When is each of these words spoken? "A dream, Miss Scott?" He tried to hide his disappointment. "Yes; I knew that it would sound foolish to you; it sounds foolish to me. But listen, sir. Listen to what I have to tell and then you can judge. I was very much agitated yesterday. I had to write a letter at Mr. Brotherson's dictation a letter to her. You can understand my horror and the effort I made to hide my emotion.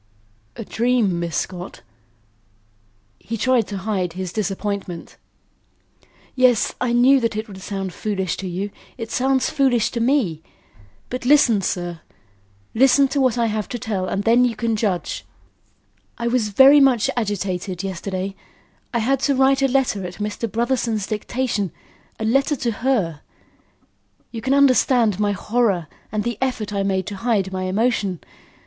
"A 0.55 0.65
dream, 0.65 1.19
Miss 1.19 1.37
Scott?" 1.37 1.81
He 3.19 3.37
tried 3.37 3.67
to 3.67 3.77
hide 3.77 4.13
his 4.13 4.33
disappointment. 4.33 5.17
"Yes; 6.35 6.73
I 6.81 6.91
knew 6.91 7.19
that 7.19 7.35
it 7.35 7.47
would 7.47 7.61
sound 7.61 7.93
foolish 7.93 8.35
to 8.37 8.47
you; 8.47 8.71
it 8.97 9.11
sounds 9.11 9.51
foolish 9.51 9.91
to 9.91 9.99
me. 9.99 10.41
But 11.11 11.23
listen, 11.23 11.61
sir. 11.61 12.01
Listen 12.73 13.09
to 13.09 13.21
what 13.21 13.37
I 13.37 13.45
have 13.45 13.69
to 13.69 13.77
tell 13.77 14.07
and 14.07 14.23
then 14.23 14.43
you 14.43 14.55
can 14.55 14.75
judge. 14.75 15.23
I 16.17 16.27
was 16.27 16.49
very 16.49 16.79
much 16.79 17.07
agitated 17.15 17.83
yesterday. 17.83 18.35
I 18.91 18.97
had 18.97 19.19
to 19.19 19.35
write 19.35 19.61
a 19.61 19.67
letter 19.67 20.03
at 20.07 20.15
Mr. 20.15 20.51
Brotherson's 20.51 21.05
dictation 21.05 21.71
a 22.19 22.25
letter 22.25 22.55
to 22.55 22.71
her. 22.71 23.21
You 24.31 24.41
can 24.41 24.55
understand 24.55 25.19
my 25.19 25.33
horror 25.33 25.85
and 26.11 26.23
the 26.23 26.39
effort 26.41 26.73
I 26.73 26.81
made 26.81 27.05
to 27.05 27.17
hide 27.17 27.53
my 27.53 27.65
emotion. 27.65 28.19